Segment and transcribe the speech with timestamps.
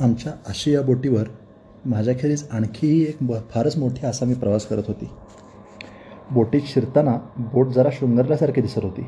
[0.00, 1.24] आमच्या आशिया बोटीवर
[1.84, 5.10] माझ्याखेरीज आणखीही एक ब फारच मोठी आसामी प्रवास करत होती.
[6.30, 9.06] बोटीत शिरताना बोट जरा शृंगारल्यासारखी दिसत होती.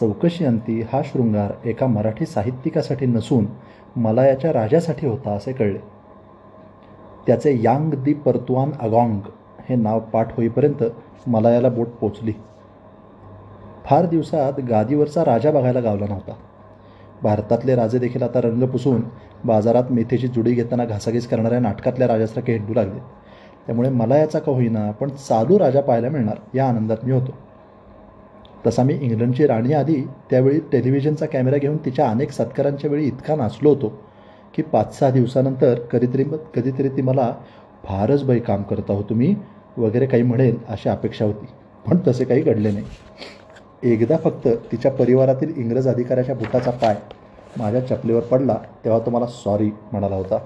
[0.00, 3.46] चौकशी अंती हा शृंगार एका मराठी साहित्यिकासाठी नसून
[3.96, 5.78] मलायाच्या राजासाठी होता असे कळले.
[7.26, 9.20] त्याचे यांग दी परतुआन अगॉंग
[9.68, 10.84] हे नाव पाठ होईपर्यंत
[11.26, 12.32] मलायाला बोट पोचली.
[13.84, 16.32] फार दिवसात गादीवरचा राजा बघायला गावला नव्हता.
[17.22, 19.02] भारतातले राजे देखील आता रंग पुसून
[19.44, 23.00] बाजारात मेथीची जुडी घेताना घासाघीस करणाऱ्या नाटकातल्या राजासारखे हिंडू लागले.
[23.66, 27.34] त्यामुळे मला याचा का होईना पण चालू राजा पाहायला मिळणार या आनंदात मी होतो.
[28.66, 33.68] तसा मी इंग्लंडची राणी आधी त्यावेळी टेलिव्हिजनचा कॅमेरा घेऊन तिच्या अनेक सत्कारांच्या वेळी इतका नाचलो
[33.68, 33.92] होतो
[34.54, 37.32] की पाच सहा दिवसानंतर कधीतरी कधीतरी ती मला
[37.84, 39.34] फारच बाई काम करत आहो तुम्ही
[39.76, 41.46] वगैरे काही म्हणेल अशी अपेक्षा होती.
[41.86, 42.84] पण तसे काही घडले नाही.
[43.84, 46.94] एकदा फक्त तिच्या परिवारातील इंग्रज अधिकाऱ्याच्या बुटाचा पाय
[47.58, 50.38] माझ्या चपलीवर पडला तेव्हा तो मला सॉरी म्हणाला होता.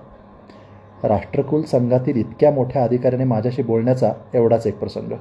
[1.05, 5.13] राष्ट्रकुल संघातील इतक्या मोठ्या अधिकाऱ्याने माझ्याशी बोलण्याचा एवढाच एक प्रसंग.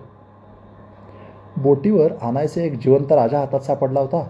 [1.57, 4.27] बोटीवर आणायचे एक जिवंत राजा हातात सापडला होता.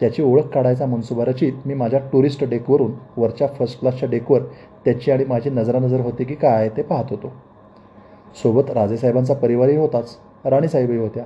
[0.00, 4.42] त्याची ओळख काढायचा मनसुबा रचित मी माझ्या टुरिस्ट डेकवरून वरच्या फर्स्ट क्लासच्या डेकवर
[4.84, 7.32] त्याची आणि माझी नजरानजर होती की काय ते पाहत होतो.
[8.42, 11.24] सोबत राजेसाहेबांचा परिवारही होताच राणीसाहेबही होत्या.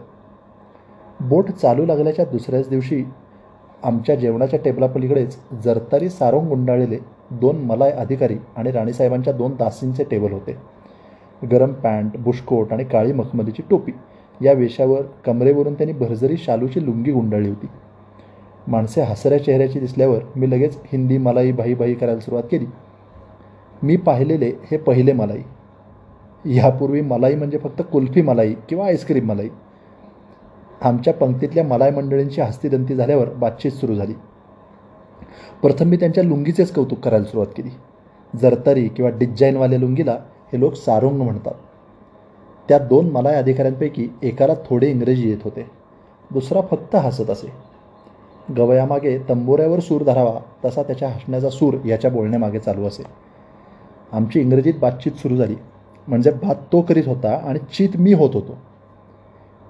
[1.20, 3.04] बोट चालू लागल्याच्या दुसऱ्याच दिवशी
[3.82, 6.98] आमच्या जेवणाच्या टेबलापलीकडेच जरतारी सारोंग गुंडाळलेले
[7.30, 10.56] दोन मलाय अधिकारी आणि राणीसाहेबांच्या दोन दासींचे टेबल होते.
[11.50, 13.92] गरम पॅन्ट बुशकोट आणि काळी मखमलीची टोपी
[14.44, 17.66] या वेशावर कमरेवरून त्यांनी भरजरी शालूची लुंगी गुंडाळली होती.
[18.66, 22.66] माणसे हसऱ्या चेहऱ्याची दिसल्यावर मी लगेच हिंदी मलाई भाई भाई करायला सुरुवात केली.
[23.82, 25.42] मी पाहिलेले हे पहिले मलाई.
[26.44, 29.48] यापूर्वी मलाई म्हणजे फक्त कुल्फी मलाई किंवा आईस्क्रीम मलाई.
[30.84, 34.12] आमच्या पंक्तीतल्या मलाय मंडळींची हस्तीदंती झाल्यावर बातचीत सुरू झाली.
[35.62, 37.68] प्रथम मी त्यांच्या लुंगीचेच कौतुक करायला सुरुवात केली.
[38.38, 40.12] जरतरी किंवा डिझाईनवाल्या लुंगीला
[40.52, 41.52] हे लोक सारोंग म्हणतात.
[42.68, 45.70] त्या दोन मलाय अधिकाऱ्यांपैकी एकाला थोडे इंग्रजी येत होते.
[46.32, 47.52] दुसरा फक्त हसत असे.
[48.56, 53.02] गवयामागे तंबोऱ्यावर सूर धरावा तसा त्याच्या हसण्याचा सूर याच्या बोलण्यामागे चालू असे.
[54.12, 55.56] आमची इंग्रजीत बातचीत सुरू झाली.
[56.08, 58.58] म्हणजे भात तो करीत होता आणि चीत मी होत होतो.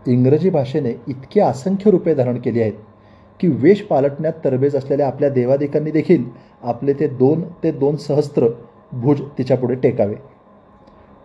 [0.07, 2.73] इंग्रजी भाषेने इतकी असंख्य रूपे धारण केली आहेत
[3.41, 6.25] की वेश पालटण्यात तरबेज असलेल्या आपल्या देवादिकांनी देखील
[6.63, 8.49] आपले ते दोन ते दोन सहस्त्र
[8.93, 10.15] भुज तिच्यापुढे टेकावे.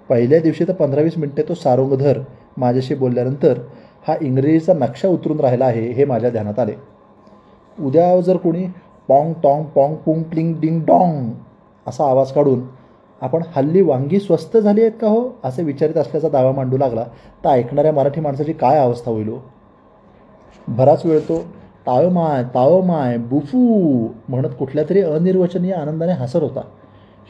[0.09, 2.19] पहिल्या दिवशी तर पंधरा वीस मिनटे तो सारोंगधर
[2.57, 3.59] माझ्याशी बोलल्यानंतर
[4.07, 6.73] हा इंग्रजीचा नक्षा उतरून राहिला आहे हे माझ्या ध्यानात आले.
[7.77, 8.65] उद्या जर कोणी
[9.09, 11.31] पॉंग टॉंग पॉंग पुंग प्लिंग डिंग डॉंग
[11.87, 12.61] असा आवाज काढून
[13.21, 15.29] आपण हल्ली वांगी स्वस्त झाली आहेत का हो?
[15.43, 17.03] असे विचारित असल्याचा दावा मांडू लागला.
[17.43, 19.37] तर ऐकणाऱ्या मराठी माणसाची काय अवस्था होईल हो?
[20.67, 21.39] बराच वेळ तो
[21.87, 23.57] ताव माय ताव माय बुफू
[24.29, 26.61] म्हणत कुठल्या तरी अनिर्वचनीय आनंदाने हसत होता.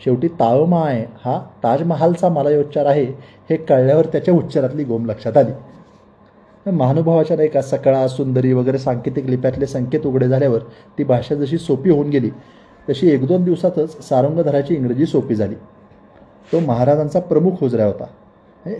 [0.03, 3.03] शेवटी ताव माय हा ताजमहालचा मलायोच्चार आहे
[3.49, 5.51] हे कळल्यावर त्याच्या उच्चारातली गोम लक्षात आली.
[6.71, 10.59] महानुभावाच्या नाही का सकळा सुंदरी वगैरे सांकेतिक लिप्यातले संकेत उघडे झाल्यावर
[10.97, 12.29] ती भाषा जशी सोपी होऊन गेली
[12.89, 15.55] तशी एक दोन दिवसातच सारंगधराची इंग्रजी सोपी झाली.
[16.51, 18.05] तो महाराजांचा प्रमुख हुजऱ्या होता.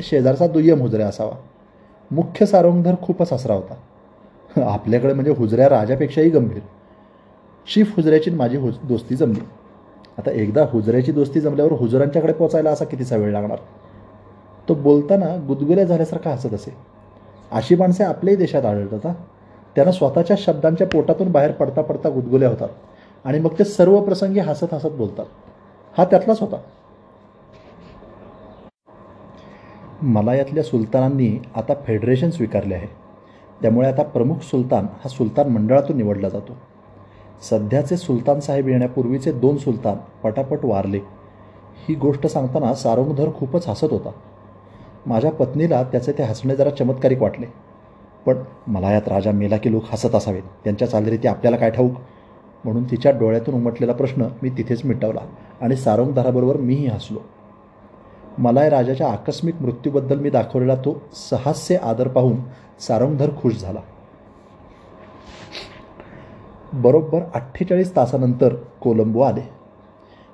[0.02, 1.32] शेजारचा दुय्यम हुजऱ्या असावा.
[2.12, 3.74] मुख्य सारंगधर खूपच हसरा होता.
[4.62, 6.62] आपल्याकडे म्हणजे हुजऱ्या राजापेक्षाही गंभीर.
[7.68, 9.40] शिफ हुजऱ्याची माझी हुज दोस्ती जमली.
[10.18, 13.58] आता एकदा हुजऱ्याची दोस्ती जमल्यावर हुजरांच्याकडे पोचायला असा कितीचा वेळ लागणार?
[14.70, 16.74] तो बोलताना गुदगुल्या झाल्यासारखा हसत असे.
[17.52, 19.14] अशी माणसे आपल्याही देशात आढळतात
[19.76, 22.70] त्यांना स्वतःच्या शब्दांच्या पोटातून बाहेर पडता पडता गुदगुल्या होतात
[23.26, 25.26] आणि मग ते सर्व प्रसंगी हसत हसत बोलतात.
[25.98, 26.58] हा त्यातलाच होता.
[30.04, 32.88] मलायातल्या सुलतानांनी आता फेडरेशन स्वीकारले आहे.
[33.62, 36.54] त्यामुळे आता प्रमुख सुलतान हा सुलतान मंडळातून निवडला जातो.
[37.50, 40.98] सध्याचे सुलतान साहेब येण्यापूर्वीचे दोन सुलतान पटापट वारले.
[41.88, 44.12] ही गोष्ट सांगताना सारोंगधर खूपच हसत होता.
[45.06, 47.46] माझ्या पत्नीला त्याचे ते हसणे जरा चमत्कारिक वाटले.
[48.26, 48.36] पण
[48.68, 50.44] मला यात राजा मेला की लोक हसत असावेत.
[50.64, 51.92] त्यांच्या चालरीती आपल्याला काय ठाऊक?
[52.64, 55.22] म्हणून तिच्या डोळ्यातून उमटलेला प्रश्न मी तिथेच मिटवला
[55.62, 57.20] आणि सारंगधराबरोबर मीही हसलो.
[58.40, 62.36] मलाय राजाच्या आकस्मिक मृत्यूबद्दल मी दाखवलेला तो सहास्य आदर पाहून
[62.80, 63.80] सारंगधर खुश झाला.
[66.74, 69.42] बरोबर अठ्ठेचाळीस तासानंतर कोलंबो आले.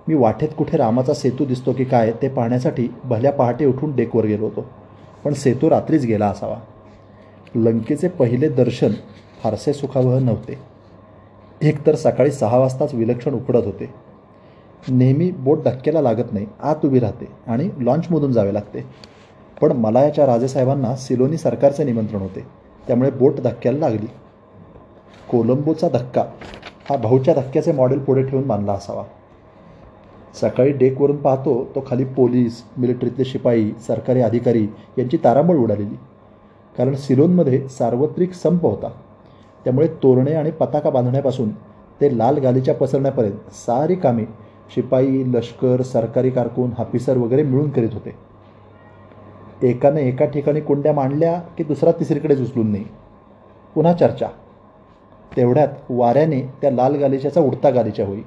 [0.08, 4.46] मी वाटेत कुठे रामाचा सेतू दिसतो की काय ते पाहण्यासाठी भल्या पहाटे उठून डेकवर गेलो
[4.46, 4.66] होतो
[5.24, 6.58] पण सेतू रात्रीच गेला असावा.
[7.56, 8.92] लंकेचे पहिले दर्शन
[9.44, 10.58] फारसे सुखावह नव्हते.
[11.62, 14.05] एकतर सकाळी सहा वाजताच विलक्षण उकडत होते.
[14.90, 18.86] नेहमी बोट धक्क्याला लागत नाही आत उभी राहते आणि लॉन्चमधून जावे लागते.
[19.62, 22.46] पण मलायाच्या राजेसाहेबांना सिलोनी सरकारचे निमंत्रण होते
[22.88, 24.08] त्यामुळे बोट धक्क्याला लागली.
[25.30, 26.24] कोलंबोचा धक्का
[26.90, 29.04] हा भाऊच्या धक्क्याचे मॉडेल पुढे ठेवून बांधला असावा.
[30.42, 34.68] सकाळी डेकवरून पाहतो तो खाली पोलीस मिलिटरीतले शिपाई सरकारी अधिकारी
[34.98, 35.96] यांची तारांबळ उडालेली.
[36.78, 38.90] कारण सिलोनमध्ये सार्वत्रिक संप होता.
[39.64, 41.50] त्यामुळे तोरणे आणि पताका बांधण्यापासून
[42.02, 44.26] ते लाल गालीच्या पसरण्यापर्यंत सारी कामे
[44.70, 48.16] शिपाई लष्कर सरकारी कारकून हाफिसर वगैरे मिळून करीत होते.
[49.64, 52.86] एकाने एका ठिकाणी कुंड्या मांडल्या की दुसरा तिसरीकडेच उचलून नाही
[53.76, 54.28] पुन्हा चर्चा.
[55.38, 58.22] तेवढ्यात वाऱ्याने त्या लाल गालिच्याचा उडता गालिचा होई.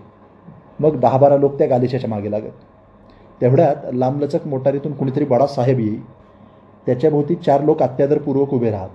[0.80, 2.52] मग दहा बारा लोक त्या गालिच्याच्या मागे लागत.
[3.40, 5.96] तेवढ्यात लांबलचक मोटारीतून कुणीतरी बडा साहेब येई
[6.86, 8.90] त्याच्याभोवती चार लोक अत्यादरपूर्वक उभे राहत.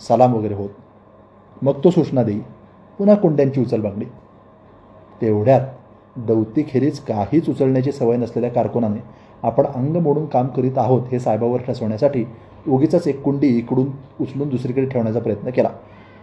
[0.00, 0.70] सलाम वगैरे होत.
[1.62, 2.40] मग तो सूचना देई.
[2.98, 4.04] पुन्हा कुंड्यांची उचलबांगडी
[5.20, 5.60] तेवढ्यात
[6.16, 8.98] दौतीखेरीज काहीच उचलण्याची सवय नसलेल्या कारकुनाने
[9.42, 12.24] आपण अंग मोडून काम करीत आहोत हे साहेबावर ठसवण्यासाठी
[12.66, 13.86] उगीच एक कुंडी इकडून
[14.20, 15.70] उचलून दुसरीकडे ठेवण्याचा प्रयत्न केला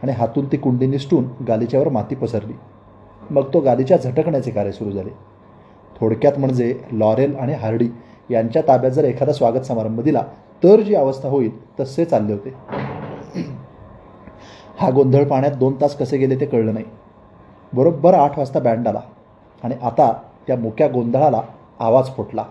[0.03, 2.53] आणि हातून ती कुंडी निसटून गालिच्यावर माती पसरली.
[3.31, 5.09] मग तो गालीच्या झटकण्याचे कार्य सुरू झाले.
[5.99, 7.89] थोडक्यात म्हणजे लॉरेल आणि हार्डी
[8.29, 10.23] यांच्या ताब्यात जर एखादा स्वागत समारंभ दिला
[10.63, 12.53] तर जी अवस्था होईल तसे चालले होते.
[14.77, 16.85] हा गोंधळ पाण्यात दोन तास कसे गेले ते कळलं नाही.
[17.73, 19.01] बरोबर आठ वाजता बँड आला.
[19.63, 20.13] आणि आता
[20.47, 21.41] त्या मुक्या गोंधळाला
[21.79, 22.45] आवाज फुटला.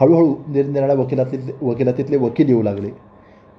[0.00, 2.90] हळूहळू निरनिराळ्या वकिलातील वकिलातीतले वकील येऊ लागले.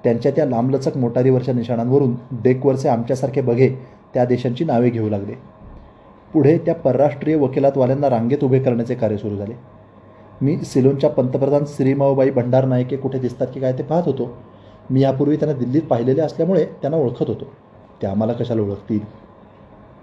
[0.04, 3.68] त्यांच्या त्या लांबलचक मोटारीवरच्या निशाणांवरून डेकवरचे आमच्यासारखे बघे
[4.14, 5.32] त्या देशांची नावे घेऊ लागले.
[6.32, 9.54] पुढे त्या परराष्ट्रीय वकिलातवाल्यांना रांगेत उभे करण्याचे कार्य सुरू झाले.
[10.42, 14.36] मी सिलोनच्या पंतप्रधान श्रीमाऊबाई भंडार नायके कुठे दिसतात की काय ते पाहत होतो.
[14.90, 17.44] मी यापूर्वी त्यांना दिल्लीत पाहिलेले असल्यामुळे त्यांना ओळखत होतो.
[18.00, 19.23] त्या आम्हाला कशाला ओळखतील?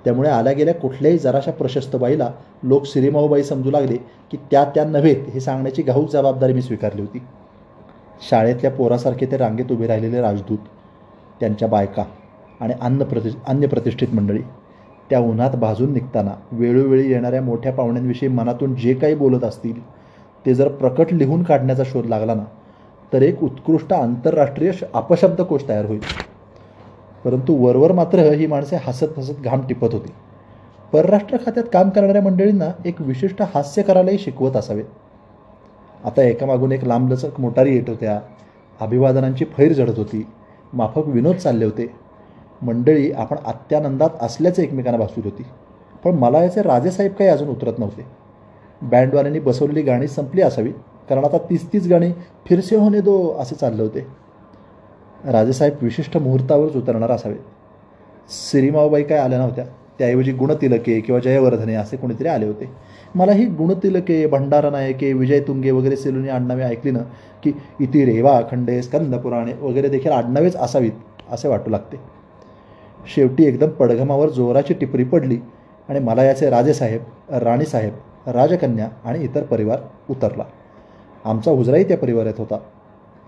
[0.06, 2.30] त्यामुळे आल्या गेल्या कुठल्याही जराशा प्रशस्त बाईला
[2.64, 3.98] लोक श्रीमाऊबाई समजू लागले
[4.32, 7.20] की त्या त्या नव्हेत हे सांगण्याची घाऊक जबाबदारी मी स्वीकारली होती.
[8.22, 10.58] शाळेतल्या पोरासारखे ते रांगेत उभे राहिलेले राजदूत
[11.42, 12.04] त्यांच्या बायका
[12.62, 14.42] आणि अन्न प्रति अन्य प्रतिष्ठित मंडळी
[15.10, 19.80] त्या उन्हात भाजून निघताना वेळोवेळी येणाऱ्या मोठ्या पाहुण्यांविषयी मनातून जे काही बोलत असतील
[20.46, 22.44] ते जर प्रकट लिहून काढण्याचा शोध लागला ना
[23.12, 26.02] तर एक उत्कृष्ट आंतरराष्ट्रीय अपशब्दकोश तयार होईल.
[27.26, 30.12] परंतु वरवर मात्र ही माणसे हसत हसत घाम टिपत होती.
[30.94, 34.86] परराष्ट्र खात्यात काम करणाऱ्या मंडळींना एक विशिष्ट हास्य करायलाही शिकवत असावेत
[36.06, 38.20] आता एकामागून एक लांबलचक मोटारी येत होत्या.
[38.80, 40.26] अभिवादनांची फैर जडत होती.
[40.74, 41.92] माफक विनोद चालले होते.
[42.62, 45.44] मंडळी आपण अत्यानंदात असल्याचे एकमेकांना भासवीत होती
[46.04, 48.06] पण मला याचे राजेसाहेब काही अजून उतरत नव्हते.
[48.82, 50.72] बँडवाल्यांनी बसवलेली गाणी संपली असावी.
[51.10, 52.12] कारण आता तीस तीस गाणी
[52.46, 54.06] फिरसे होणे दो असे चालले होते.
[55.26, 59.66] राजेसाहेब विशिष्ट मुहूर्तावरच उतरणार असावेत सिरीमाऊबाई काय आल्या नव्हत्या?
[60.00, 62.70] त्याऐवजी गुणतिलके किंवा जयवर्धने असे कोणीतरी आले होते.
[63.16, 67.00] मला ही गुणतिलके भंडारा नायके विजय तुंगे वगैरे सेलुनी आडनावे ऐकली ना
[67.44, 70.92] की इति रेवा खंडे स्कंदपुराणे वगैरे देखील आडनावेच असावीत
[71.32, 71.98] असे वाटू लागते.
[73.16, 75.38] शेवटी एकदम पडघमावर जोराची टिपरी पडली
[75.90, 79.80] आणि मला याचे राजेसाहेब राणीसाहेब राजकन्या आणि इतर परिवार
[80.10, 80.44] उतरला.
[81.26, 82.58] आमचा हुजराही त्या परिवारात होता.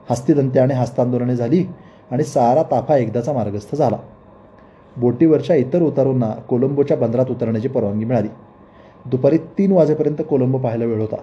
[0.10, 1.66] हस्तिदंते आणि हस्तांदोलने झाली
[2.12, 3.98] आणि सारा ताफा एकदाचा मार्गस्थ झाला.
[4.98, 8.28] बोटीवरच्या इतर उतारूंना कोलंबोच्या बंदरात उतरण्याची परवानगी मिळाली.
[9.06, 11.16] दुपारी तीन वाजेपर्यंत कोलंबो पाहायला वेळ होता.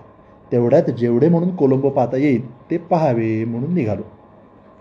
[0.52, 4.02] तेवढ्यात जेवढे म्हणून कोलंबो पाहता येईल ते पहावे म्हणून निघालो.